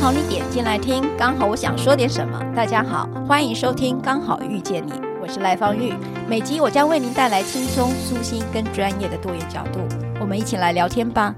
[0.00, 2.38] 好，你点进来听，刚好我想说点什么。
[2.54, 5.92] 大家好，欢迎收听《刚好遇见你》，我是赖芳玉。
[6.28, 9.80] 每集我将为您带来轻松、舒心跟专业的多元角度，
[10.20, 11.34] 我们一起来聊天吧。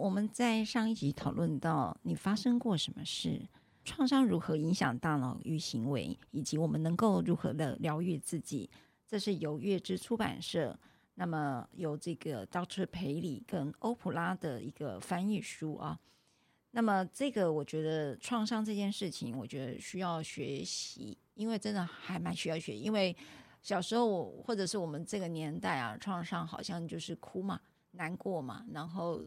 [0.00, 3.42] 我们在上一集讨论到，你发生过什么事，
[3.84, 8.68] 创伤如何影响大脑与行为，以及我们能够如何的疗愈自己。
[9.06, 10.76] 这是由月之出版社。
[11.16, 12.84] 那么有这个 Dr.
[12.86, 15.96] 培里跟欧普拉的一个翻译书啊，
[16.72, 22.76] 那么这个我觉得创伤这件事情，我觉得需要学习，因为真的还蛮需要学。
[22.76, 23.16] 因为
[23.62, 27.60] 小时候或者是我们这个年代啊，创伤好像就是哭嘛、
[27.92, 29.22] 难过嘛，然后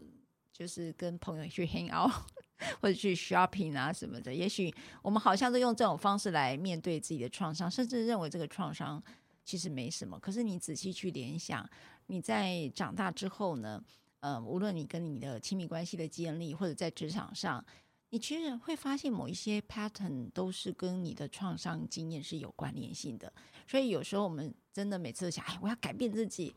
[0.52, 2.12] 就是跟朋友去 hang out
[2.82, 4.34] 或者去 shopping 啊什么的。
[4.34, 9.02] 也许我们好像都用这种方式来面对自己的创伤，甚至认为这个创伤。
[9.48, 11.66] 其实没什么，可是你仔细去联想，
[12.08, 13.82] 你在长大之后呢，
[14.20, 17.64] 呃，无论你跟你的亲密关系的建立，或者在职场上，
[18.10, 23.32] 你其实会发现某一些 pattern 都是跟你的创伤经验是有关联性的。
[23.66, 26.54] 所以有时候我们真的每次都想，哎，我要改变自己，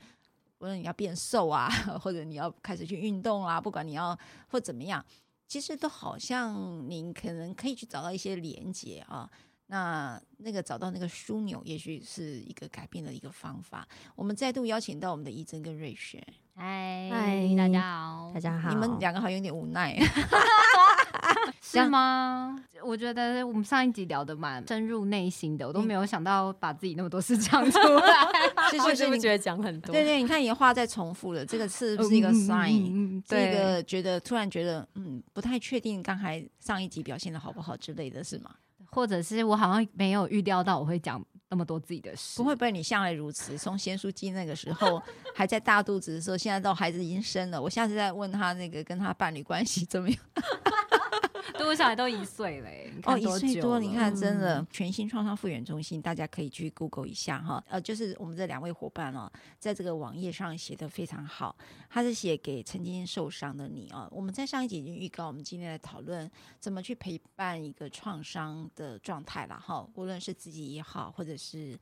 [0.59, 1.70] 无论你要变瘦啊，
[2.03, 5.05] 或者你要开始去运动啊，不管你要或怎么样，
[5.48, 9.31] 其实都好像你可能可以去找到一些连接啊。
[9.72, 13.88] 那那个找到那个枢纽，也许是一个改变的一个方法。
[14.17, 16.22] 我们再度邀请到我们的怡珍跟瑞雪。
[16.53, 18.69] 嗨，嗨，大家好，大家好。
[18.69, 19.97] 你们两个好像有点无奈，
[21.64, 22.61] 是吗？
[22.83, 28.14] 我觉得我们上一集聊的蛮深入内心的，我都没有想到把自己那么多事讲 出来。
[28.72, 29.94] 其实是不是觉得讲很多？
[29.94, 33.23] 对对，你看你的话在重复了，这个是不是一个 sign？
[33.25, 38.53] 这个觉得突然觉得嗯，不太确定刚才上一集表现的好不好之类的是吗？
[38.92, 43.58] 或者是我好像没有预料到我会讲那么多自己的事，不会不会，你向来如此。
[43.58, 45.02] 从贤淑姬那个时候
[45.36, 50.17] 还在大肚子的时候，现在到孩子已经生了，我下次再问他那个跟他伴侣关系怎么样。
[51.72, 57.64] 对，我小孩都一岁嘞，哦，一岁多，你看，真的全新创伤复原中心，大家可以去 Google 一下哈。
[57.70, 61.55] 呃，就是我们这两位伙伴哦，在这个网页上写的非常好，
[61.89, 64.08] 他是写给曾经受伤的你哦。
[64.11, 66.30] 我们在上一集已经预告，我们今天来讨论
[66.60, 71.80] 怎么去陪伴一个创伤的状态了哈，无论是自己也好，或者是。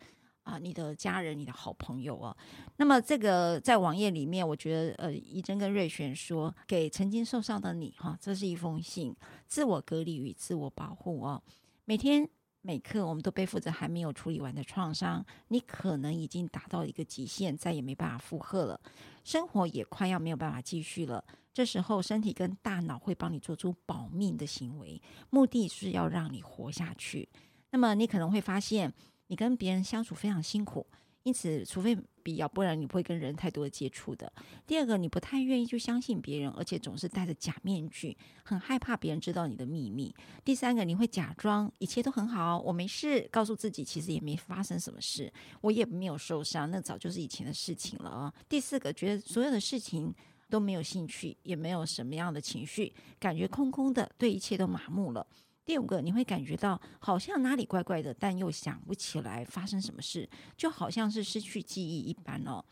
[0.50, 2.36] 啊，你的家人，你的好朋友哦。
[2.78, 9.16] 那么这个在网页里面，我觉得呃，怡珍跟瑞璇说给曾经受伤的你哈，这是一封信，
[9.46, 11.40] 自我隔离与自我保护哦。
[11.86, 12.28] 每天
[12.62, 18.82] 每刻，我们都背负着还没有处理完的创伤，你可能已经达到一个极限，再也没办法负荷了，
[19.24, 21.24] 生活也快要没有办法继续了。
[21.54, 25.00] 这时候，身体跟大脑会帮你做出保命的行为，
[25.30, 27.30] 目的是要让你活下去。
[27.70, 28.92] 那么你可能会发现。
[29.30, 30.86] 你跟别人相处非常辛苦，
[31.24, 34.32] 因此除非必要，不然你不会跟人太多的接触的。
[34.66, 40.14] 第二个，你不太愿意去相信别人，而且总是戴着假面具，很害怕别人知道你的秘密。
[40.44, 48.34] 第三个，你会假装一切都很好，我没事，告诉自己其实也没发生什么事，我也没有受伤，那早就是以前的事情了啊。
[48.48, 50.14] 第四个，觉得所有的事情
[50.50, 55.28] 都没有兴趣，也没有什么样的情绪，感觉空空的，对一切都麻木了。
[55.70, 62.66] 第五个，你会感觉到好像哪里怪怪的，但又想不起来发生什么事，就好像是失去记忆一般哦。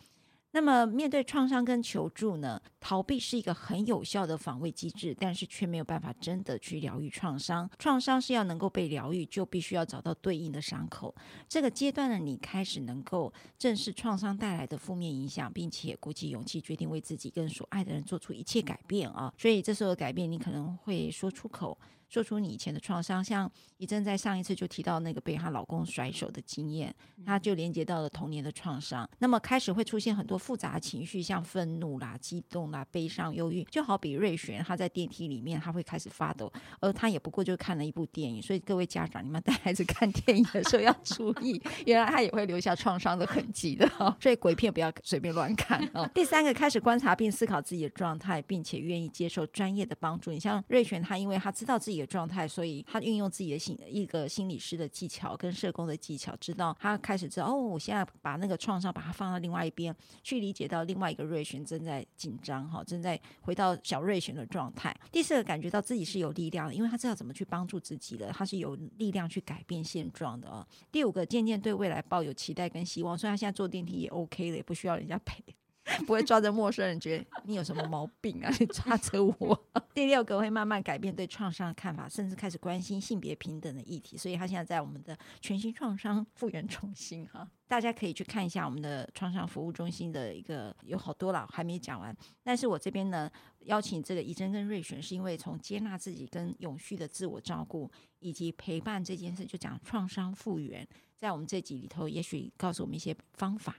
[0.50, 7.70] 那么面对创伤跟求助呢，逃避是一个很有效的防卫机制，但是却没有办法真的去疗愈创伤。
[7.78, 11.14] 创伤是要能够被疗愈，就必须要找到对应的伤口。
[11.48, 19.32] 这个阶段的你开始能够正视创伤带来的负面影响，并且鼓起勇气决定为自己跟所爱的人做出一切改变啊！
[19.38, 21.78] 所以这时候的改变，你可能会说出口。
[22.10, 26.94] 说出你以前的创伤，像怡正在上一次就提到那个被她老公甩手的经验，
[27.26, 29.08] 她就连接到了童年的创伤。
[29.20, 38.42] 那么开始会出现很多复杂的情绪，像愤怒啦、激动啦、悲伤、忧郁，就好比瑞璇，她在电梯里面，她会开始发抖，而她也不过就看了一部电影。
[38.42, 43.86] 所以各位家长，你们带孩子看电影的时候要注意， 原来他也会留下创伤的痕迹的。
[44.22, 46.10] 所以鬼片不要随便乱看哦。
[46.16, 50.32] 第三个，开始观察并思考自己的状态，并且愿意接受专业的帮助。
[50.32, 51.97] 你像瑞璇，她因为她知道自己。
[52.00, 64.96] 的状态，所以他运用自己的心一个心理师的技巧跟社工的技巧，知道他开始知道哦，我现在把那个创伤把它放到另外一边，去理解到另外一个瑞璇正在紧张哈，正在回到小瑞璇的状态。
[65.12, 70.68] 第四个，感觉到自己是有力量的，因为他知道怎么去帮助自己的，他是有力量去改变现状的啊。
[70.92, 75.44] 第五个，渐渐对未来抱有期待跟希望，所以他现在坐电梯也 OK 了，也不需要人家陪。
[76.06, 78.52] 不会抓着陌生人觉得你有什么毛病啊？
[78.60, 79.66] 你抓着我。
[79.94, 84.18] 第六个会慢慢改变对创伤的看法，甚至开始关心性别平等的议题。
[84.18, 92.16] 所以他现在在我们的全新创伤复原中心哈， 大家可以去看一下我们的创伤服务中心的一个有好多了，还没讲完。
[92.44, 93.32] 但是我这边呢，
[93.62, 103.76] 邀请这个怡珍跟瑞璇，是因为从接纳自己跟永续的自我照顾以及陪伴这件事，就讲创伤复原，在我们这集里头，也许告诉我们一些方法。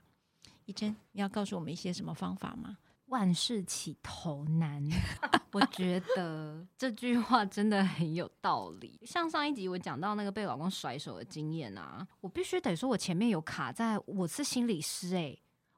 [0.69, 2.77] 怡珍，你要告诉我们一些什么方法吗？
[3.07, 4.85] 万事起头难，
[5.53, 9.01] 我觉得这句话真的很有道理。
[9.07, 15.35] 像上一集我讲到那个被老公甩手的经验啊，我必须得说，我前面有卡在我是心理师，哎，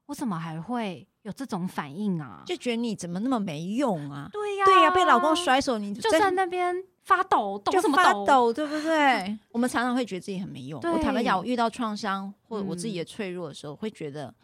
[0.06, 2.42] 我怎么还会有这种反应啊？
[2.44, 4.28] 就觉得你怎么那么没用啊？
[4.32, 7.96] 对呀，对呀，被老公甩手，你就在那边发抖，抖什么
[8.26, 9.38] 抖，对不对？
[9.52, 10.80] 我们常常会觉得自己很没用。
[10.82, 14.34] 我坦白讲，我遇到创伤或者我自己的脆弱的时候，会觉得。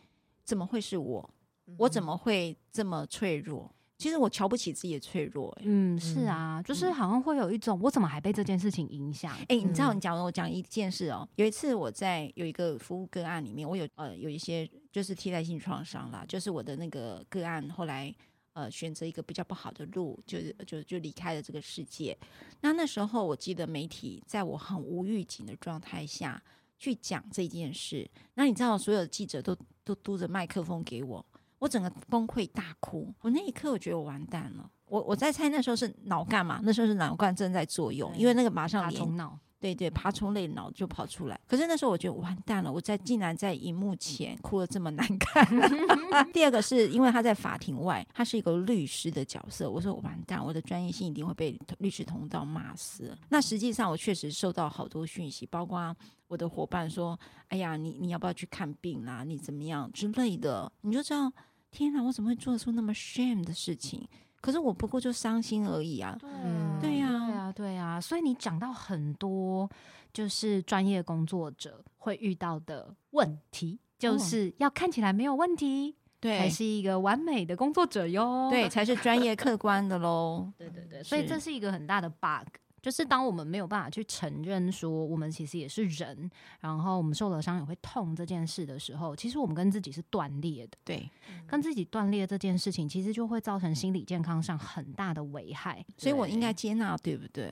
[0.46, 1.30] 怎么会是我？
[1.76, 3.70] 我怎么会这么脆弱？
[3.98, 5.62] 其实我瞧不起自己的脆弱，欸。
[5.64, 9.32] 嗯，是啊，就是好像会有一种，我怎么还被这件事情影响？
[9.32, 11.28] 哎，欸，你知道，你讲我讲一件事哦。
[11.34, 18.14] 有一次我在有一个服务个案里面，我有呃有一些就是替代性创伤啦，就是我的那个个案后来
[18.52, 22.16] 呃选择一个比较不好的路，就是就就离开了这个世界。
[22.60, 26.40] 那那时候我记得媒体在我很无预警的状态下。
[26.78, 31.24] 去讲这件事，那你知道，所有的记者都都嘟着麦克风给我，
[31.58, 33.12] 我整个崩溃大哭。
[33.20, 34.70] 我那一刻，我觉得我完蛋了。
[34.86, 36.60] 我我在猜那时候是脑干嘛？
[36.62, 39.38] 那时候是脑干正在作用，因为那个马上连脑。
[39.58, 41.40] 对对，爬虫类脑就跑出来。
[41.46, 45.44] 可是那时候我觉得完蛋了，我在竟然在荧幕前哭的这么难看。
[46.32, 49.68] 第二个是因为他在法庭外，他是一个律师的角色。
[49.70, 53.16] 我说完蛋，我的专业性一定会被律师同道骂死。
[53.30, 55.94] 那实际上我确实收到好多讯息，包括
[56.28, 57.18] 我的伙伴说
[57.48, 59.24] ：“哎呀，你你要不要去看病啦？
[59.24, 61.32] 你怎么样之类的？”你就知道，
[61.70, 64.06] 天哪，我怎么会做出那么 shame 的事情？
[64.40, 66.16] 可是我不过就伤心而已啊。
[66.22, 67.05] 嗯，对呀。
[67.52, 69.68] 对啊，所以你讲到很多
[70.12, 80.52] 就是专业工作者会遇到的问题，就是要看起来没有问题，对，才是一个完美的工作者哟，对，才是专业客观的喽。
[80.58, 82.48] 对对对，所以这是一个很大的 bug。
[82.86, 86.30] 就是当我们没有办法去承认说我们其实也是人，
[86.60, 90.78] 然后我们受了伤也会痛这件事的时候，其实我们跟自己是断裂的。
[90.84, 91.10] 对，
[91.48, 95.84] 跟自己断裂这件事情，其实就会造成心理健康上很大的危害。
[95.96, 97.50] 所以我应该接纳，对不对？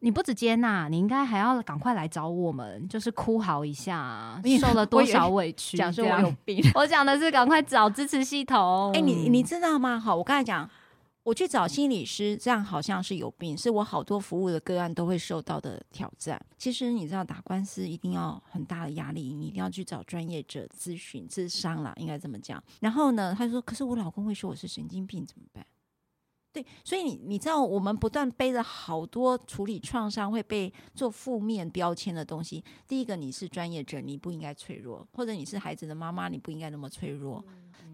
[0.00, 5.76] 你不只接纳，你应该还要赶快来找我们，就是哭嚎一下，受了多少委屈？
[5.76, 8.90] 讲说我有病， 我讲的是赶快找支持系统。
[8.94, 9.96] 哎、欸，你你知道吗？
[9.96, 10.68] 好，我刚才讲。
[11.24, 16.38] 我去找心理师，这样好像是有病，是我好多服务的个案都会受到的挑战。
[16.58, 22.62] 其实你知道，打官司一定要很大的压力，你一定要去找专业者咨询、咨商啦，应该这么讲。
[22.80, 25.66] 然后呢，他说：“可是我老公会说我是神经病，怎么办？”
[26.52, 32.62] 对，所以你你知道，我们不断背着好多处理创伤会被做负面标签的东西。
[32.86, 37.42] 第一个，你是专业者，你不应该脆弱；或者你是孩子的妈妈，你不应该那么脆弱。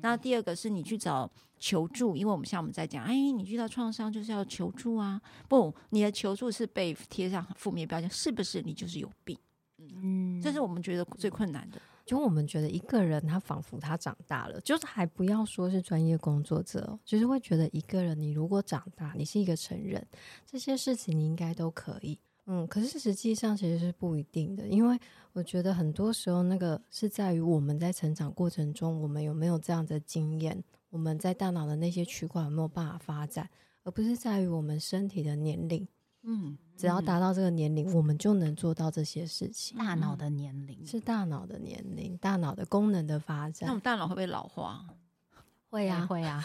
[0.03, 1.31] 那第二个是你去找
[1.61, 9.39] 求助，因为我们像我们在讲，哎，你遇到创伤就是要求助啊，不，你的求助是被贴上负面标签，是不是你就是有病？
[9.79, 11.81] 嗯，这是我们觉得最困难的。
[12.07, 20.05] 就我们觉得一个人他仿佛他长大了，就是还不要说是专业工作者，就是会觉得一个人你如果长大，你是一个成人，
[20.45, 22.19] 这些事情你应该都可以。
[22.47, 24.99] 嗯，可是实际上其实是不一定的，因为
[25.33, 30.61] 我觉得很多时候那个是在于我们在成长过程中，我们有没有这样的经验，
[30.91, 33.49] 我们在大脑的那些区块有没有办法发展，
[33.85, 35.87] 而不是在于我们身体的年龄。
[36.23, 39.79] 嗯，只要达到这个年龄，嗯，我们就能做到这些事情。
[39.79, 43.61] 大脑的年龄是大脑的年龄，大脑的功能的发展。
[43.63, 44.85] 那我们大脑会不会老化？
[45.71, 46.45] 会呀，会呀。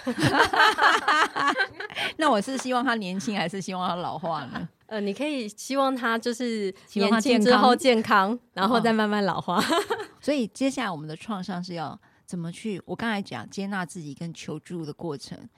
[2.18, 4.70] 那我是希望他年轻，还是希望他老化呢？
[4.86, 9.60] 呃，你可以希望他就是年轻之后健康，然后再慢慢老化。
[10.22, 12.82] 所以接下来我们的创伤是要怎么去？
[12.86, 15.50] 我刚才讲接纳自己跟求助的过程，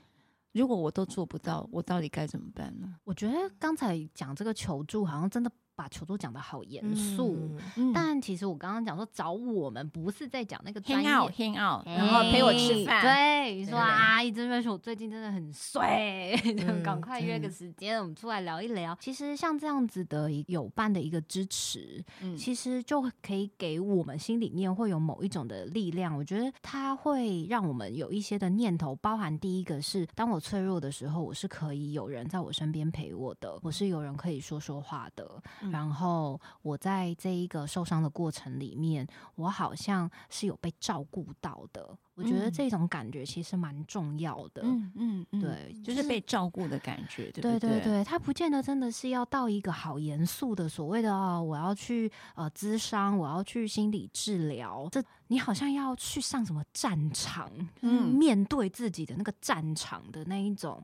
[0.52, 2.96] 如果我都做不到，我到底该怎么办呢？
[3.04, 5.52] 我觉得刚才讲这个求助，好像真的。
[5.78, 7.38] 把求助讲的好严肃，
[7.76, 16.36] 嗯，但其实我刚刚讲说找我们不是在讲那个专业，hang out，然后陪我吃饭，对，说啊，一直在说我最近真的很衰，
[16.84, 18.98] 赶快约个时间，我们出来聊一聊。
[19.00, 22.04] 其实像这样子的有伴的一个支持，
[22.36, 26.18] 其实就可以给我们心里面会有某一种的力量。
[26.18, 35.40] 我觉得它会让我们有一些的念头，包含第一个是，当我脆弱的时候，我是可以有人在我身边陪我的，我是有人可以说说话的。
[35.72, 41.98] 然后我在这一个受伤的过程里面，我好像是有被照顾到的。
[42.16, 44.64] 我觉得这种感觉其实蛮重要的。
[44.64, 60.84] 嗯嗯，嗯对，就是被照顾的感觉，对对对对，他不见得真的是要到一个好严肃的所谓的哦，我要去呃咨商，我要去心理治疗，这你好像要去上什么战场，嗯，面对自己的那个战场的那一种。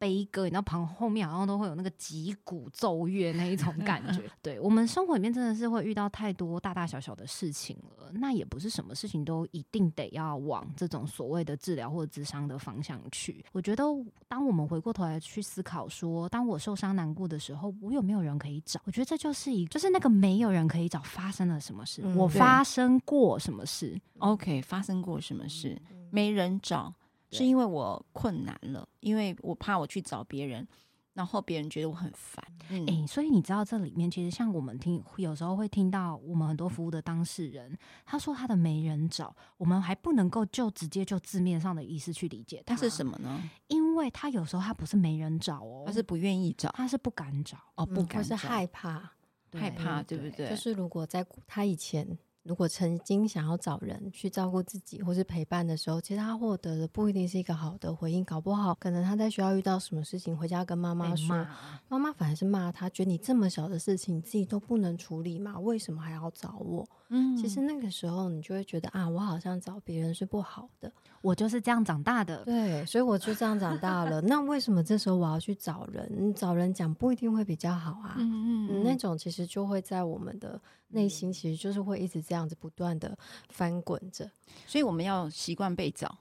[0.00, 4.22] 悲歌，你知道旁后面好像都会有那个击鼓奏乐那一种感觉。
[4.40, 13.44] 对，我们生活里面真的是会遇到太多大大小小的事情了，那也不是什么事情都一定得要往这种所谓的治疗或者咨商的方向去。
[13.52, 13.84] 我觉得，
[14.26, 18.80] 当我们回过头来去思考说，当我受伤难过的时候，我有没有人可以找？
[18.86, 22.00] 我觉得这就是一，就是那个没有人可以找，发生了什么事？
[22.02, 25.78] 嗯、我发生过什么事？OK，发生过什么事？
[26.10, 26.94] 没人找。
[27.30, 30.66] 是因为我困难了，因为我怕我去找别人，
[31.12, 32.44] 然后别人觉得我很烦。
[32.70, 42.74] 嗯，欸，所以你知道这里面其实像我们听，有时候会听到我们很多服务的当事人，他说他的没人找，我们还不能够就直接就字面上的意思去理解他。
[42.74, 43.42] 他是什么呢？
[43.68, 49.12] 因为他有时候他不是没人找哦，他是不愿意找，他是不敢找哦，不敢找，嗯，是害怕，
[49.52, 50.48] 害怕，对不对？
[50.50, 52.18] 就是如果在他以前。
[52.42, 61.46] 如果曾经想要找人去照顾自己或是陪伴的时候，其实他获得的不一定是一个好的回应，搞不好可能他在学校遇到什么事情，回家跟妈妈说，
[61.88, 65.58] 妈妈反而是骂他，觉得你这么小的事情你自己都不能处理吗？
[65.60, 66.88] 为什么还要找我？
[67.10, 74.20] 嗯，其实那个时候你就会觉得啊，我好像找别人是不好的，我就是这样长大的，对，所以我就这样长大了。
[74.30, 76.32] 那为什么这时候我要去找人？
[76.34, 78.14] 找人讲不一定会比较好啊。
[78.16, 83.16] 嗯嗯，嗯，那种其实就会在我们的内心，其实就是会一直这样子不断的
[83.48, 84.30] 翻滚着。
[84.66, 86.16] 所以我们要习惯被找。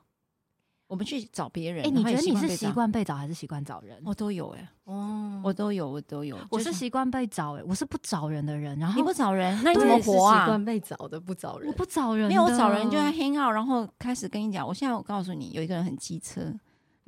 [0.87, 1.85] 我们去找别人。
[1.85, 4.01] 哎、欸，你觉得你是习惯被找还是习惯找人？
[4.03, 6.35] 我都有哎、欸，哦，我都有，我都有。
[6.49, 8.75] 我是习惯被找哎、欸，我是不找人的人。
[8.79, 10.39] 然后你不找人，那你怎么活啊？
[10.39, 11.67] 习惯被找的，不找人。
[11.67, 14.67] 我不找人，没有我找人就在 hang out，然后开始跟你讲。
[14.67, 16.51] 我现在我告诉你，有一个人很机车。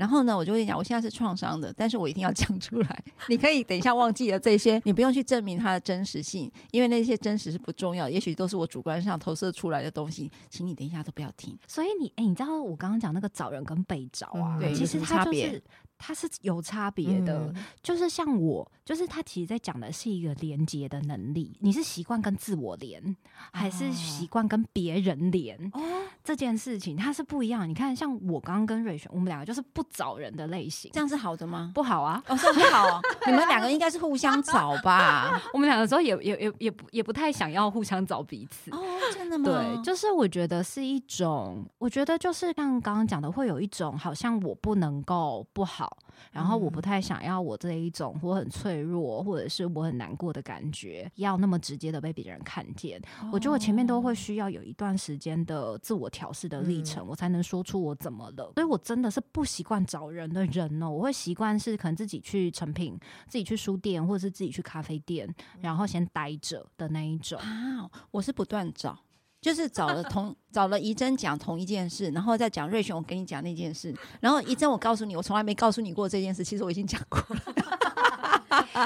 [0.01, 3.03] 然后呢，我就会讲，我现在是创伤的，但是我一定要讲出来。
[3.27, 11.55] 你可以等一下忘记了这些，你不用去证明它的真实性，因为那些真实是不重要，也许都是我主观上投射出来的东西，请你等一下都不要听。
[11.67, 15.61] 所以你，哎，你知道我刚刚讲那个找人跟被找啊，其实它就是。
[16.03, 21.55] 它是有差别的、嗯，就是像我，就是他其实在讲的是一个连接的能力。
[21.59, 23.15] 你是习惯跟自我连，
[23.51, 25.55] 还是习惯跟别人连？
[25.73, 25.81] 哦，
[26.23, 27.69] 这件事情它是不一样。
[27.69, 31.71] 你看，像我刚刚跟瑞璇，我们两个就是不找人的类型，这样是好的吗？
[31.75, 32.99] 不好啊，哦，这不好。
[33.27, 35.39] 你们两个应该是互相找吧？
[35.53, 38.71] 我们两个时候也也也也不也不太想要互相找彼此。
[38.71, 38.81] 哦，
[39.13, 39.45] 真的吗？
[39.45, 45.90] 对，就是我觉得是一种，我觉得就是像刚刚讲的，会有一种好像我不能够不好。
[46.31, 53.01] 然后我不太想要我这一种我很脆弱或者是我很难过的感觉，要那么直接的被别人看见。
[53.21, 53.29] 哦。
[53.33, 58.51] 我觉得我前面都会需要有一段时间的自我调试的历程，嗯，我才能说出我怎么了。
[58.55, 65.27] 所以我真的是不习惯找人的人哦，我会习惯是可能自己去成品，自己去书店，或者是自己去咖啡店，
[65.59, 67.89] 然后先待着的那一种啊。
[68.11, 68.97] 我是不断找。
[69.41, 77.41] 就是找了同找了怡珍讲同一件事，然后再讲瑞雄，我跟你讲那件事，然后怡珍，我告诉你，我从来没告诉你过这件事，其实我已经讲过了。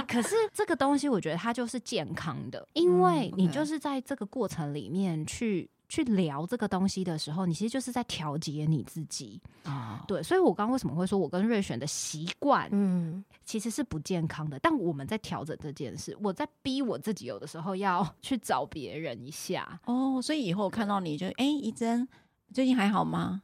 [0.08, 5.70] 可是这个东西，我觉得它就是健康的，因为你就是在这个过程里面去。
[5.88, 10.04] 去聊这个东西的时候，你其实就是在调节你自己啊。
[10.08, 14.60] 对，所以我刚刚为什么会说我跟瑞璇的习惯，嗯，其实是不健康的。
[14.60, 20.22] 但我们在调整这件事，我在逼我自己，有的时候要 去找别人一下哦。
[20.22, 22.08] 所以以后我看到你就，哎，怡珍，
[22.54, 23.42] 最近还好吗？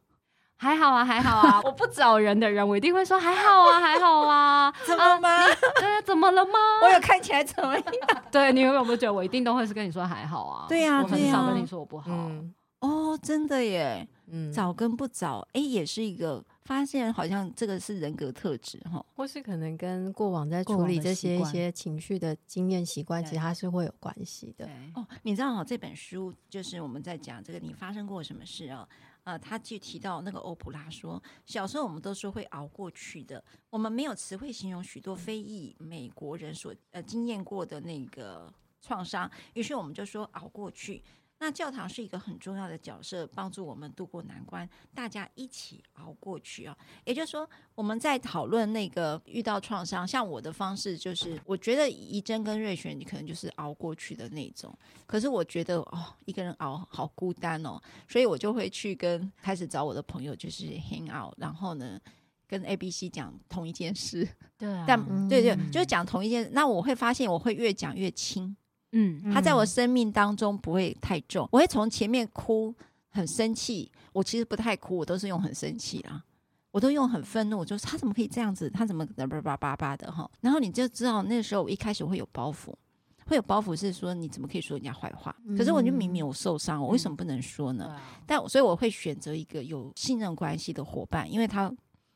[0.62, 1.60] 还好啊，还好啊。
[1.66, 4.72] 我不找人的人，我一定会说还好啊，还好啊。
[4.86, 5.30] 怎么吗？
[5.30, 5.48] 啊、
[5.80, 6.52] 对，怎么了吗？
[6.86, 7.86] 我有看起来怎么样？
[8.32, 10.68] 对，你有没有觉得我一定都会是跟你说还好啊？
[10.70, 12.12] 对呀、啊，我很少跟你说我不好。
[12.12, 14.08] 嗯、哦，真的耶。
[14.34, 24.70] 嗯，找跟不找，哎，也是一个发现，好像这个是人格特质哈，或是可能跟过往在处理这些一些情绪的经验习惯，其实它是会有关系的。
[24.96, 28.88] 哦，你知道哦，这本书就是我们在讲这个，你发生过什么事啊？
[29.24, 38.52] 呃，他就提到那个欧普拉说，小时候我们都说会熬过去的，我们没有词汇形容许多非裔美国人所呃经验过的那个
[38.82, 41.04] 创伤，于是我们就说熬过去。
[41.42, 46.78] 那教堂是一个很重要的角色，帮助我们度过难关，大家一起熬过去啊。
[47.04, 54.72] 也就是说，我们在讨论那个遇到创伤，像我的方式就是，我觉得怡珍跟瑞璇，你可能就是熬过去的那种。
[55.08, 62.00] 可是我觉得哦，一个人熬好孤单哦，所以我就会去跟开始找我的朋友，就是 hang out，然后呢，
[62.48, 64.30] 跟 A、B、C 讲同一件事。
[64.60, 66.52] 对啊，但对对，就是讲同一件事。
[66.54, 68.56] 那我会发现，我会越讲越轻。
[68.92, 72.74] 嗯，他在我生命当中不会太重，我会从前面哭
[73.10, 76.24] 很生气，我其实不太哭，我都是用很生气啦，
[76.72, 82.74] 我都用很愤怒，就是他怎么可以这样子，他怎么叭叭叭叭的哈，然后你就知道那个时候我一开始会有包袱。
[83.28, 85.34] 会有包袱是说你怎么可以说人家坏话？
[85.58, 87.98] 可是我就明明我受伤，我为什么不能说呢？
[88.26, 91.72] 但所以我会选择一个有信任关系的伙伴，因为他。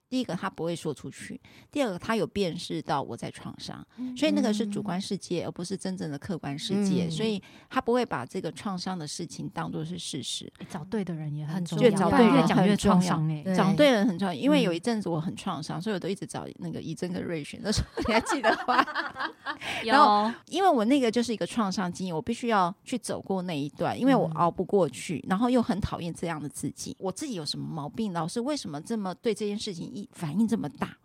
[0.10, 1.36] 第一个，他不会说出去；
[1.72, 3.86] 第二个，他有辨识到我在创伤，
[4.16, 7.08] 所以那个是主观世界，而不是真正的客观世界。
[7.08, 10.52] 嗯、所以他不会把这个创伤的事情当做是事实。
[10.70, 13.18] 找对的人也很重要，找对人很重要。
[13.44, 18.86] 对找对人很重要，因为有一阵子我很创伤，所以我都一直找那个怡珍跟瑞雪，那时候，你还记得吗？
[19.84, 26.96] 然后，因为我那个就是一个创伤经验，我必须要去走过那一段，因为我熬不过去，然后又很讨厌这样的自己。
[27.00, 28.14] 我自己有什么毛病？
[28.14, 30.05] 老师为什么这么对这件事情一？
[30.12, 30.98] 反应这么大，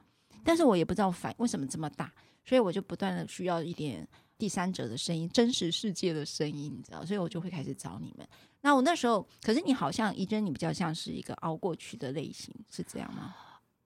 [0.44, 2.12] 但是我也不知道反为什么这么大，
[2.44, 4.06] 所以我就不断的需要一点
[4.38, 8.26] 第三者的声音，真实世界的声音，你知道，所以我就会开始找你们。
[8.62, 13.34] 那我那时候，可是你好像怡珍，你比较像是一个熬过去的类型，是这样吗？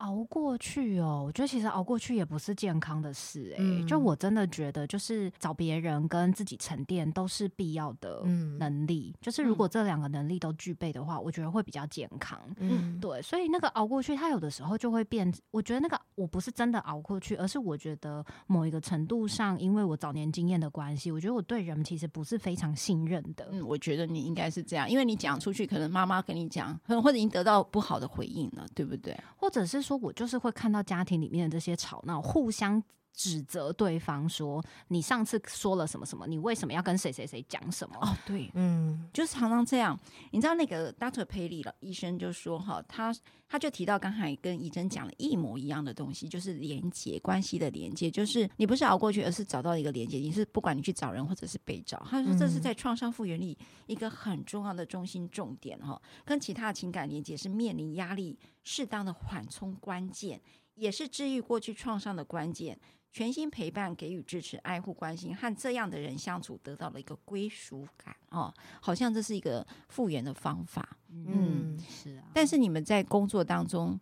[0.05, 3.63] 熬过去哦，我觉得其实熬过去也不是健康的事哎、欸。
[3.63, 8.23] 嗯、就我真的觉得，就是找别人跟自己沉淀都是必要的
[8.59, 9.15] 能力。
[9.15, 12.39] 嗯、就是如果这两个能力都具备的话，我觉得会比较健康。
[12.59, 13.23] 嗯，对。
[13.23, 15.33] 所以那个熬过去，它有的时候就会变。
[15.51, 23.49] 我觉得那个我不是真的熬过去，而是我觉得某一个程度上，因为我早年经验的关系，我觉得我对人其实不是非常信任的。
[23.53, 29.19] 嗯，我觉得你应该是这样，因为你讲出去，可能妈妈跟你讲，或者已经得到不好的回应了，对不对？
[29.37, 32.83] 或者是说我就是会看到家庭里面的这些吵闹，互相
[33.15, 37.97] 指责对方说，你上次说了什么什么，你为什么要跟谁谁谁讲什么？
[38.03, 39.99] 哦，对，嗯，就是常常这样。
[40.31, 40.93] 你知道那个.
[41.29, 43.15] 佩利了医生就说哈，他
[43.47, 50.19] 他就提到刚才跟怡珍讲的一模一样的东西，就是连接关系的连接，就是你不是熬过去，而是找到一个连接。
[50.19, 53.57] 你是不管你去找人或者是被找，他说这是在创伤复原里
[53.87, 60.41] 一个很重要的中心重点哈，跟其他的情感连接是面临压力适当的缓冲关键，
[60.75, 62.77] 也是治愈过去创伤的关键。
[63.15, 70.99] 全心陪伴、给予支持、爱护、关心，和这样的人相处，得到了一个归属感哦，好像这是一个复原的方法。
[71.11, 72.25] 嗯，嗯是啊。
[72.35, 73.97] 但是你们在工作当中，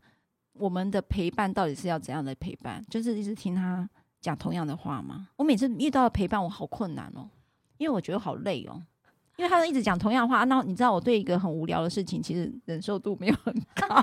[0.54, 2.82] 我们的陪伴到底是要怎样的陪伴？
[2.88, 3.86] 就是一直听他
[4.22, 5.28] 讲同样的话吗？
[5.36, 7.28] 我每次遇到陪伴，我好困难哦，
[7.76, 8.82] 因为我觉得好累哦，
[9.36, 10.44] 因为他一直讲同样的话。
[10.44, 14.02] 那你知道，我对一个很无聊的事情，其实忍受度没有很高。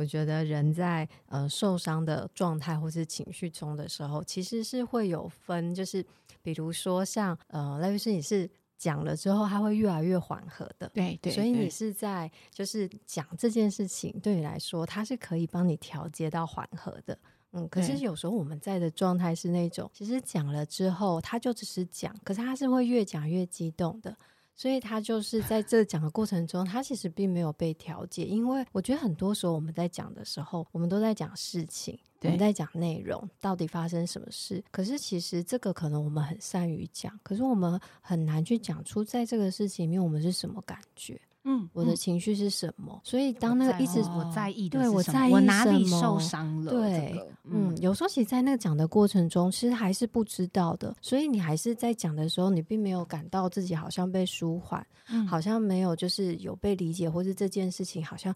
[0.00, 6.02] 我觉得人在呃受伤的状态或是情绪中的时候，其实是会有分，就是
[6.40, 17.18] 比如说像呃赖律师，你是讲了之后，他会越来越缓和的，对对，所以你是在就是讲这件事情对你来说，它是可以帮你调节到缓和的，
[17.52, 17.68] 嗯。
[17.68, 24.16] 可是有时候我们在的状态是那种，其实讲了之后，他就只是讲，可是他是会越讲越激动的。
[24.60, 34.62] 所以他就是在这讲的过程中，他其实并没有被调解，因为我觉得很多时候我们在讲的时候，我们都在讲事情，对我们在讲内容，到底发生什么事。
[34.70, 41.18] 可是其实这个可能我们很善于讲，可是我们很难去讲出在这个事情里面我们是什么感觉。
[41.44, 43.00] 嗯，我的情绪是什么？
[43.02, 46.70] 所以当那个一直我在意的，对我在意我哪里受伤了？
[46.70, 50.94] 对，嗯，有时候其实，在那个讲的过程中，其实还是不知道的。
[51.00, 54.86] 所以你还是在讲的时候，你并没有感到自己好像被舒缓，
[55.26, 58.34] 好像没有就是有被理解，或是这件事情好像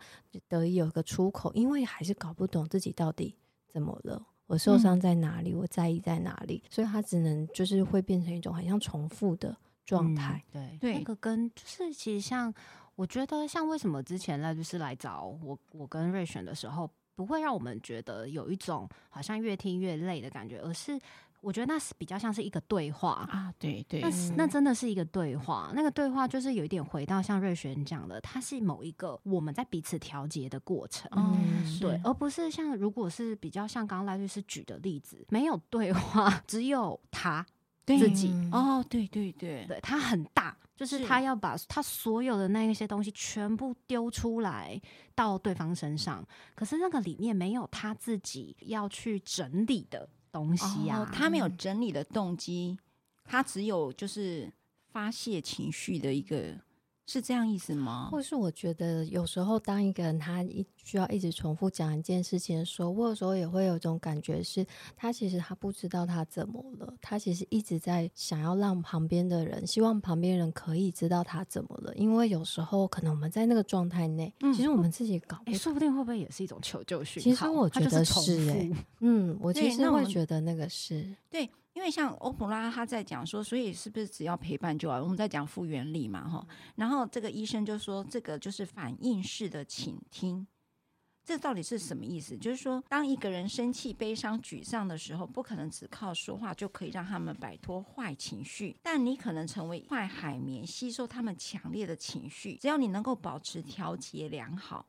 [0.49, 3.37] 得以有个出口，因为还是搞不懂自己到底
[3.69, 10.43] 怎么了，我受伤在哪里，我在意在哪里，所以他只能就是会变成一种很像重复的状态。
[10.51, 12.53] 对，对，那个跟就是其实像。
[12.97, 20.99] 我觉得像为什么之前赖律师来找我，我跟瑞璇的时候，不会让我们觉得有一种好像越听越累的感觉，而是
[21.41, 37.45] 我觉得那是比较像是一个对话啊，对对，那那真的是一个对话，那个对话就是有一点回到像瑞璇讲的，它是某一个我们在彼此调节的过程，嗯，对，而不是像如果是比较像刚刚赖律师举的例子，没有对话，只有他
[37.85, 40.57] 自己，哦，对对对，对，他很大。
[40.77, 44.81] 就是他要把他所有的那一些东西全部丢出来
[45.15, 52.79] 到对方身上，可是那个里面没有他自己要去整理的东西啊，哦、他没有整理的动机，
[53.25, 54.53] 他只有就是
[54.91, 56.59] 发泄情绪的一个。
[57.07, 58.09] 是这样意思吗？
[58.11, 71.95] 或是我觉得有时候，当一个人他一需要一直重复讲一件事情的时候，我有时候也会有一种感觉是，他其实他不知道他怎么了，他其实一直在想要让旁边的人，希望旁边人可以知道他怎么了。
[71.95, 77.31] 因为有时候可能我们在那个状态内，嗯、其实我们自己搞不，哎、欸，说不定会不会也是一种求救讯号？
[77.31, 81.49] 其实我觉得是、欸，哎，嗯，我其实会觉得那个是对。
[81.75, 85.03] 因为像欧普拉他在讲说，所以是不是只要陪伴就好？
[85.03, 86.47] 我们在讲复原力嘛，哈。
[86.77, 90.47] 然后这个医生就说，这个就是反应式的倾听。
[91.25, 92.37] 这到底是什么意思？
[92.37, 98.77] 就是说，当一个人生气、悲伤、沮丧的时候，不可能只靠说话就可以让他们摆脱坏情绪。
[98.83, 102.57] 但你可能成为坏海绵，吸收他们强烈的情绪。
[102.57, 104.87] 只要你能够保持调节良好，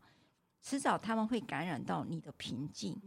[0.61, 3.01] 迟早他们会感染到你的平静。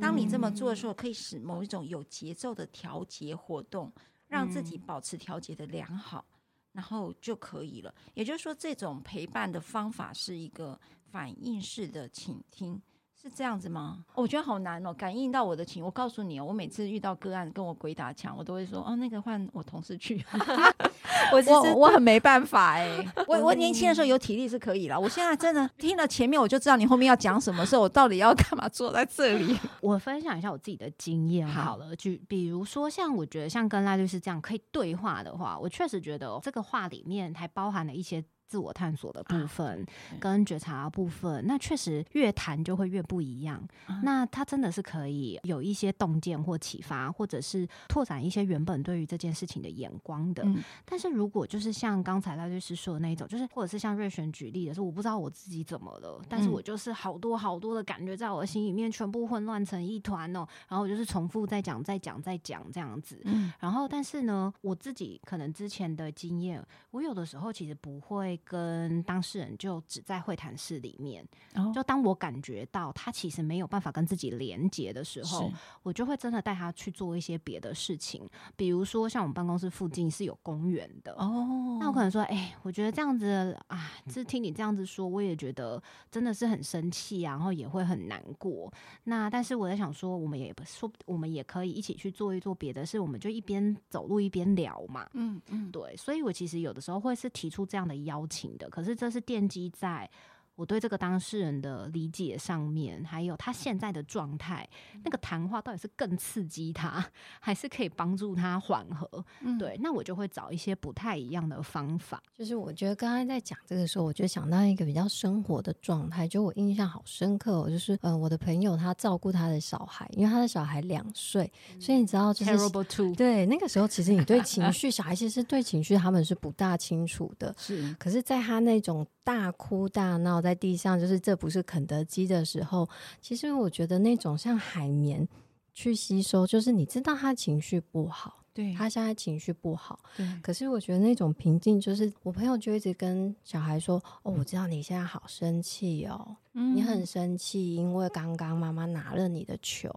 [0.00, 3.92] 当你这么做的时候，可以使某一种有节奏的调节活动，
[4.26, 6.24] 让自己保持调节的良好，
[6.72, 7.94] 然后就可以了。
[8.14, 12.80] 也就是说，这种陪伴的方法是一个反应式的倾听。
[13.22, 14.04] 是这样子吗？
[14.14, 15.84] 我觉得好难哦，感应到我的情。
[15.84, 20.24] 我告诉你哦，我每次遇到个案跟我鬼打墙，我都会说哦，那个换我同事去。
[21.32, 22.88] 我我我很没办法哎，
[23.28, 29.56] 我我年轻的时候有体力是可以了，我现在真的 听了前面我就知道你后面要讲什么，时候我到底要干嘛坐在这里？
[29.80, 38.22] 我分享一下我自己的经验好了，就比如说像我觉得像跟赖律师这样可以对话的话，我确实觉得这个话里面还包含了一些。
[38.52, 39.82] 自我探索的部分
[40.20, 43.66] 跟觉察的部分，那确实越谈就会越不一样。
[44.02, 50.46] 那他真的是可以有一些洞见或启发，或者是拓展一些原本对于这件事情的眼光的。
[50.84, 63.18] 但是如果就是像刚才赖律师说的那一种，就是或者是像瑞璇举例的是，我不知道我自己怎么了，但是我就是好多好多的感觉在我的心里面全部混乱成一团哦，然后我就是重复在讲、在讲、在讲这样子。
[63.58, 68.38] 然后但是呢，我自己可能之前的经验，我有的时候其实不会。
[68.44, 71.26] 跟当事人就只在会谈室里面，
[71.74, 75.50] 就当我感觉到他其实没有办法跟自己连接的时候，
[75.82, 88.72] 我就会真的带他去做一些别的事情，比如说像我们办公室附近是有公园的哦，那我可能说，哎，我觉得这样子啊，是听你这样子说，我也觉得真的是很生气啊，然后也会很难过。
[89.04, 95.08] 那但是我在想说，我们也不说，我们也可以一起去做一做别的事，我们就一边走路一边聊嘛。
[95.14, 98.31] 嗯嗯，对，所以我其实有的时候会是提出这样的邀请。
[98.32, 100.08] 情的，可是这是奠基在
[100.54, 104.68] 我对这个当事人的理解上面，还有他现在的状态，
[105.02, 107.04] 那个谈话到底是更刺激他，
[107.40, 109.08] 还是可以帮助他缓和？
[109.40, 112.22] 嗯，对，那我就会找一些不太一样的方法。
[112.34, 123.14] 就是我觉得刚才在讲这个时候，我就想到一个比较生活的状态，就我印象好深刻哦，就是呃，我的朋友他照顾他的小孩，因为他的小孩两岁，所以你知道，就是 Terrible two.
[123.14, 127.94] 对那个时候，其实你对情绪， 小孩其实对情绪他们是不大清楚的，是。
[127.98, 130.41] 可是，在他那种大哭大闹。
[130.42, 132.88] 在地上，就是这不是肯德基的时候。
[133.20, 135.26] 其实我觉得那种像海绵
[135.72, 140.26] 去吸收，就是你知道他情绪不好，对，他现在情绪不好，对。
[140.42, 149.88] 可是我觉得那种平静，就是我朋友就一直跟小孩说：“哦，我知道你现在好生气哦。”你很生气，因为刚刚妈妈拿了你的球，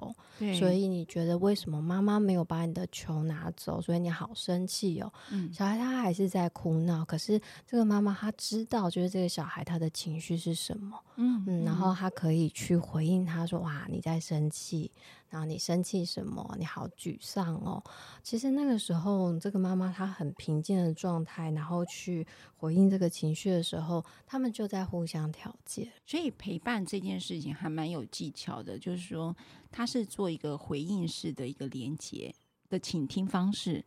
[0.57, 3.81] 所以你觉得为什么妈妈没有把你的球拿走？
[3.81, 5.11] 所以你好生气哦。
[5.31, 10.97] 嗯，小孩他还是在哭闹，可是这个妈妈她知道，就是这个小孩他的情绪是什么。
[11.17, 14.91] 嗯嗯，然后他可以去回应他说：“哇，你在生气，
[15.29, 16.55] 然后你生气什么？
[16.59, 17.81] 你好沮丧哦。”
[18.21, 26.33] 其实那个时候，这个妈妈她很平静的状态，然后去回应这个情绪的时候，他们就在互相调节，所以。
[26.45, 29.35] 陪伴这件事情还蛮有技巧的，就是说，
[29.71, 32.31] 他是做一个回应式的一个连接
[32.69, 33.83] 的倾听方式，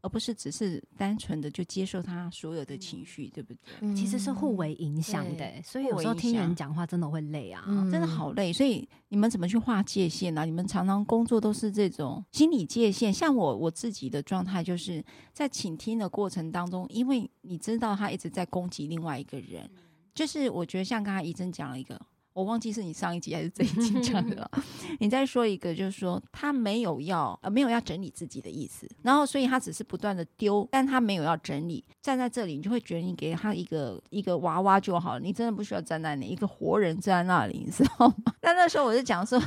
[0.00, 3.60] 而不是只是单纯的就接受他所有的情绪，对不对？
[3.82, 8.52] 嗯、其实是互为影响的，所以有时候听人讲话真的会累啊，真的好累。
[8.52, 10.44] 所以你们怎么去划界限呢、啊？
[10.44, 13.12] 你们常常工作都是这种心理界限。
[13.12, 15.00] 像我我自己的状态，就是
[15.32, 19.70] 在倾听的过程当中，因为你知道他一直在攻击另外一个人。
[20.14, 22.00] 就是我觉得像刚才怡珍讲了一个，
[22.32, 24.50] 我忘记是你上一集还是这一集讲的了。
[25.00, 31.84] 你再说一个，就是说他没有要呃没有要整理自己的意思，然后所以他只是不断的丢，但他没有要整理。
[32.00, 38.34] 站在这里，你就会觉得你给他一个一个娃娃就好了，你真的不需要站在那里，一个活人站在那里，你知道吗？
[38.40, 39.40] 但那时候我就讲说。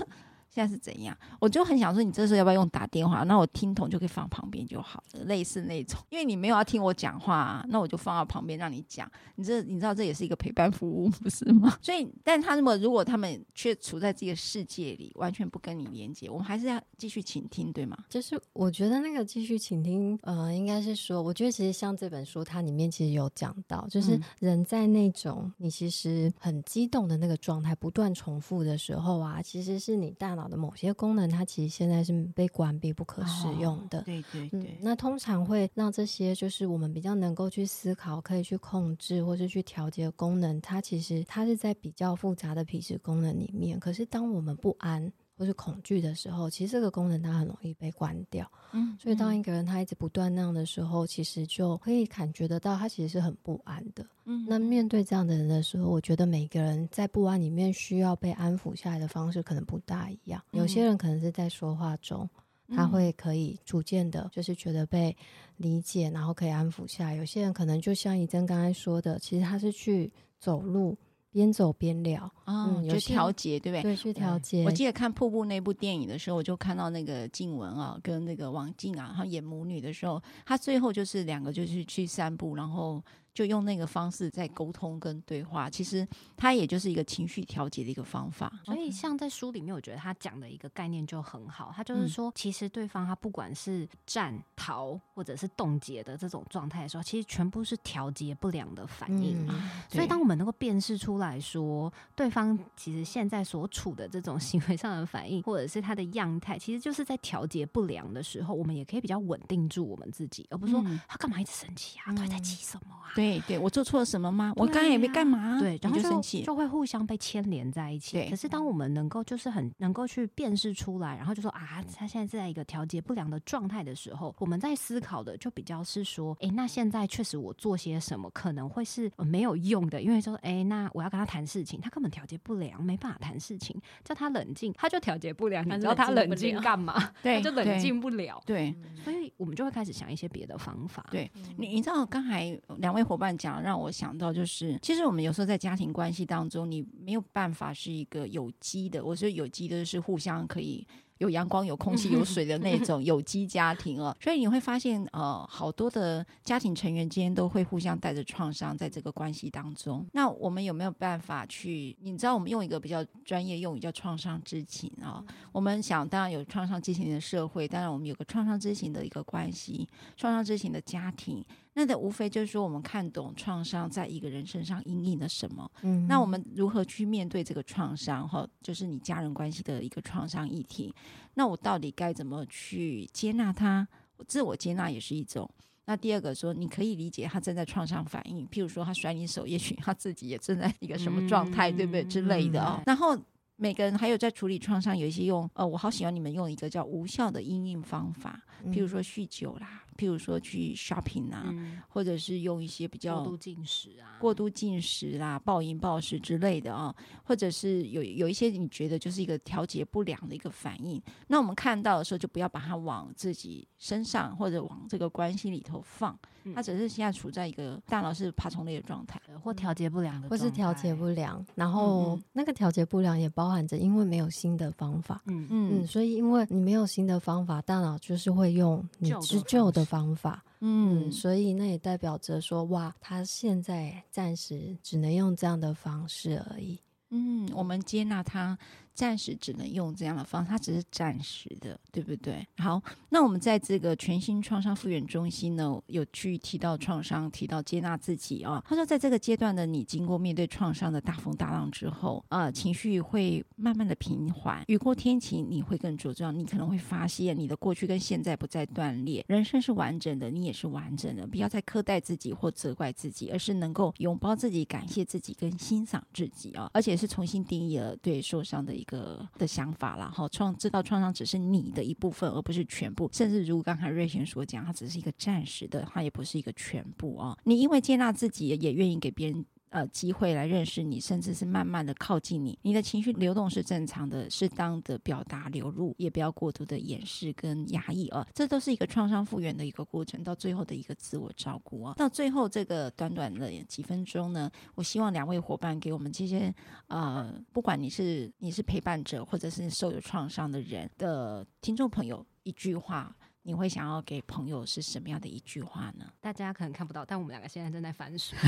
[0.56, 1.16] 现在是怎样？
[1.38, 3.24] 我就很想说，你这时候要不要用打电话？
[3.24, 6.00] 那我听筒就可以放旁边就好了，类似那种。
[6.10, 9.12] 因为你没有要听我讲话啊，那我就放到旁边让你讲。
[9.36, 11.78] 你这你知道这也是一个陪伴服务，不是吗？
[11.84, 17.98] 所以，但他那么如果他们却处在这个世界里，完全不跟你连接，我们还是要继续倾听，对吗？
[18.10, 30.45] 就是我觉得那个继续倾听，呃，应该是说，我觉得其实像这本书，它里面其实有讲到，就是人在那种你其实很激动的那个状态不断重复的时候啊，其实是你大脑。
[30.48, 34.00] 的某些功能，它其实现在是被关闭、不可使用的。
[34.00, 43.80] 哦、对对对、嗯，那通常会让这些就是我们比较能够去思考、可以去控制或是去调节的功能，它其实它是在比较复杂的皮质功能里面。
[43.80, 45.12] 可是当我们不安。
[45.38, 48.50] 或是恐惧的时候，其实这个功能它很容易被关掉。
[48.72, 54.06] 嗯，所以当一个人他一直不断那样的时候，其实就可以感觉得到他其实是很不安的。
[54.26, 60.42] 嗯，那面对这样的人的时候，我觉得每个人在不安里面需要被安抚下来的方式可能不大一样。
[60.52, 62.28] 有些人可能是在说话中，
[62.70, 65.16] 他会可以逐渐的，就是觉得被
[65.58, 67.16] 理解，然后可以安抚下来。
[67.16, 70.98] 有些人可能就像怡珍刚才说的，其实他是去走路。
[71.36, 73.84] 边走边聊，嗯，就调节，对不对？
[73.84, 74.64] 对，去调节。
[74.64, 83.04] 我记得看《瀑布》那部电影的时候，我就看到那个静雯啊，跟那个王静啊，她演母女的时候，她最后就是两个就是去散步，然后。
[83.36, 88.52] 就用那个方式在沟通跟对话，其实它也就是一个情绪调节的一个方法。
[88.64, 91.74] 所以，像在书里面，我觉得他讲的一个概念就很好。
[91.76, 99.46] 他就是说，其实对方他不管是战、逃或者是冻结的这种状态的时候，其实全部是调节不良的反应。
[99.50, 113.12] 嗯、 所以，当我们能够辨识出来说，对方其实现在所处的这种行为上的反应，或者是他的样态，其实就是在调节不良的时候，我们也可以比较稳定住我们自己，而不是说、嗯、他干嘛一直生气啊，他在气什么啊？
[113.14, 114.54] 对对，我做错了什么吗？
[114.56, 118.14] 我刚才也没干嘛，对，然后就，就生气，就会互相被牵连在一起。
[118.14, 137.12] 对，可是当我们能够就是很能够去辨识出来，然后就说啊，他现在在一个调节不良的状态的时候，我们在思考的就比较是说，哎，那现在确实我做些什么可能会是没有用的，因为说，哎，那我要跟他谈事情，他根本调节不良，没办法谈事情，叫他冷静，他就调节不良，你知道他冷静干嘛？
[137.24, 138.42] 对，他就冷静不了。
[138.46, 141.06] 对，所以我们就会开始想一些别的方法。
[141.12, 143.62] 对，你你知道刚才两位伙伴讲。
[143.62, 149.04] 让我想到就是，其实我们有时候在家庭关系当中，你没有办法是一个有机的。
[149.04, 150.86] 我说有机的是互相可以
[151.20, 154.16] 有阳光、有空气、有水的那种有机家庭哦。
[154.20, 160.06] 所以你会发现，呃，好多的家庭成员之间都会互相带着创伤在这个关系当中。
[160.12, 161.96] 那我们有没有办法去？
[162.02, 165.24] 你知道，我们用一个比较专业用语叫创伤知情啊。
[165.54, 171.44] 我们想，当然有创伤知情的社会，当然我们有个创伤知情的一个关系，创伤知情的家庭。
[171.78, 175.70] 那的无非就是说，我们看懂创伤在一个人身上因应了什么。
[175.82, 178.26] 嗯，那我们如何去面对这个创伤？
[178.28, 180.96] 哈，就是你家人关系的一个创伤议题。
[181.34, 183.86] 那我到底该怎么去接纳他？
[184.26, 185.50] 自我接纳也是一种。
[185.84, 192.84] 那第二个说，你可以理解他正在创伤反应，譬如说他甩你手，也许他自己也正在一个什么状态，嗯、对不对之类的啊、哦。
[192.86, 193.16] 然后
[193.58, 199.84] 每个人还有在处理创伤，有一些用呃，我好喜欢你们用一个叫无效的应应方法，譬如说酗酒啦。
[199.98, 216.18] 譬如说去 shopping 啊，嗯、或者是用一些比较过度进食啊、过度进食啦、暴饮暴食之类的啊，或者是有有一些你觉得就是一个调节不良的一个反应，那我们看到的时候就不要把它往自己身上或者往这个关系里头放。
[216.54, 221.44] 他只是现在处在一个大脑是爬虫类的状态，或调节不良的，或是调节不良。
[221.56, 236.80] 然后那个调节不良也包含着，因为没有新的方法，嗯嗯，所以因为你没有新的方法，大脑就是会用你之旧的方法，嗯，所以那也代表着说，哇，他现在暂时只能用这样的方式而已。
[237.10, 238.58] 嗯，我们接纳他。
[238.96, 242.48] 暂时只能用这样的方式，它只是暂时的，对不对？
[242.58, 248.64] 好，那我们在这个全新创伤复原中心呢，有去提到创伤，提到接纳自己啊。
[248.66, 256.34] 他说，在这个阶段的你，经过面对创伤的大风大浪之后，啊，情绪会慢慢的平缓，雨过天晴，你会更茁壮。
[256.34, 261.28] 你可能会发现，你的过去跟现在不再断裂，人生是完整的，你也是完整的。
[261.28, 269.28] 不要再苛待自己或责怪自己，而是能够拥抱自己，感谢自己，跟欣赏自己啊，而且是重新定义了对受伤的一个。
[269.38, 273.10] 的想法啦，哈，创知道创伤只是你的一部分，而不是全部。
[273.12, 277.38] 甚至如刚才瑞贤所讲，它只是一个暂时的，它也不是一个全部啊。
[277.44, 279.46] 你因为接纳自己，也愿意给别人。
[279.76, 282.58] 呃，机会来认识你，甚至是慢慢的靠近你。
[282.62, 288.26] 你的情绪流动是正常的，适当的表达流入，也不要过度的掩饰跟压抑啊。
[288.34, 291.96] 这都是一个创伤复原的一个过程，到最后的一个自我照顾啊。
[291.98, 296.56] 到最后这个短短的几分钟呢，我希望两位伙伴给我们这些
[296.88, 303.14] 呃，不管你是你是陪伴者，或者是受有创伤的人的听众朋友，一句话。
[303.48, 306.12] 你会想要给朋友是什么样的一句话呢？
[306.20, 308.36] 大家可能看不到，但我们两个现在正在翻书。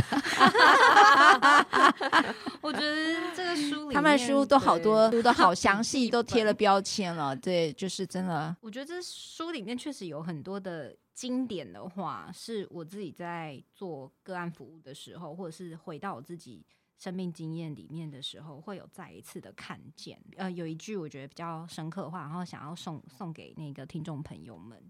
[2.62, 7.36] 我觉得这个书里面，他们书都好多，读的好 详细，都贴了标签了。
[7.36, 8.58] 对，就是真的。
[8.60, 16.66] 我觉得这书里面确实有很多的经典的话，是我自己在做个案服务的时候，或者是回到我自己。
[16.98, 20.20] 生命经验里面的时候，会有再一次的看见。
[20.36, 24.84] 呃，有一句我觉得比较深刻的话，然后想要送送给那个听众朋友们，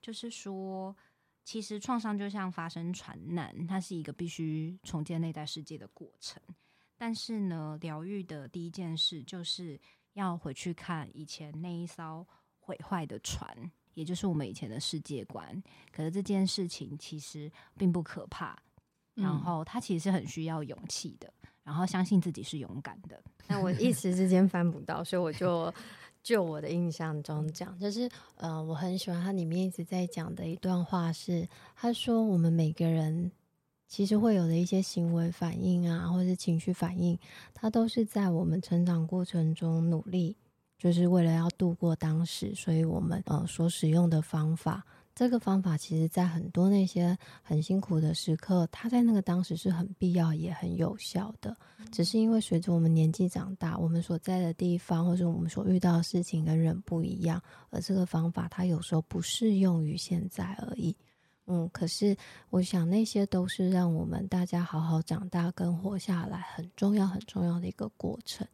[0.00, 0.94] 就是说，
[1.42, 6.40] 其实创伤就像发生船难，它是一个必须重建内在世界的过程。
[6.96, 9.80] 但是呢，疗愈的第一件事就是
[10.12, 12.26] 要回去看以前那一艘
[12.60, 15.62] 毁坏的船，也就是我们以前的世界观。
[15.90, 18.56] 可是这件事情其实并不可怕，
[19.14, 23.22] 然后他其实是很需要勇气的，然后相信自己是勇敢的。
[23.46, 25.72] 那我一时之间翻不到，所以我就。
[26.24, 31.46] 就我的印象中讲，就是呃，我很喜欢它里面一直在讲的一段话是，
[31.76, 33.30] 他说我们每个人
[33.86, 37.18] 其实会有的一些行为反应啊，或者是情绪反应，
[37.52, 40.34] 它都是在我们成长过程中努力，
[40.78, 44.82] 就是为了要度过当时，所以我们呃所使用的方法。
[45.14, 51.56] 这个方法其实，在很多那些很辛苦的时刻，它在那个当时是很必要也很有效的。
[51.92, 60.96] 只是因为随着我们年纪长大，我们所在的地方或者我们所遇到的事情跟人不一样，而这个方法它有时候不适用于现在而已。
[61.46, 62.16] 嗯，可是
[62.50, 68.44] 我想那些都是让我们大家好好长大跟活下来很重要很重要的一个过程。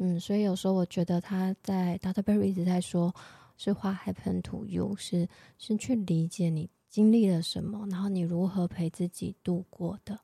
[0.00, 2.22] 嗯，所以有时候我觉得他在 Dr.
[2.22, 3.14] Berry 一直在说。
[3.56, 4.94] 是 What happened to you？
[4.96, 10.18] 是是去理解你经历了什么，然后你如何陪自己度过的。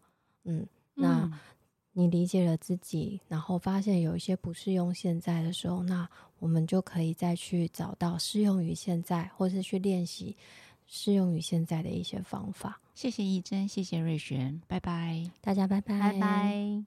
[0.44, 1.30] 嗯，那
[1.92, 10.36] 你理解了自己，然后发现有一些不适用现在的时候，那我们就可以再去找到适用于现在，或是去练习
[10.86, 12.80] 适用于现在的一些方法。
[12.94, 16.84] 谢谢亦真，谢谢瑞璇，拜拜，大家拜拜，拜拜。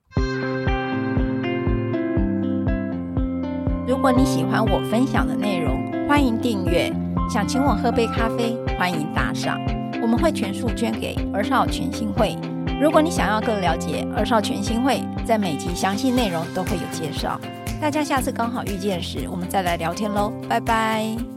[3.87, 6.91] 如果你喜欢我分享的内容，欢迎订阅，
[7.29, 9.59] 想请我喝杯咖啡，欢迎打赏，
[10.01, 12.37] 我们会全数捐给儿少全新会。
[12.79, 17.39] 如果你想要更了解儿少全新会，在每集详细内容都会有介绍。
[17.81, 21.34] 大家下次刚好遇见时，我们再来聊天喽，拜拜。